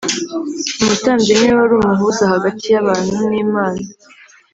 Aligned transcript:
Umutambyi 0.81 1.31
niwe 1.35 1.53
wari 1.59 1.73
umuhuza 1.79 2.23
hagati 2.33 2.65
y’abantu 2.73 3.13
n’Imana 3.31 3.81